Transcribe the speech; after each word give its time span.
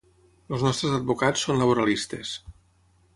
Els 0.55 0.63
nostres 0.67 0.95
advocats 0.99 1.43
són 1.49 1.61
laboralistes. 1.65 2.33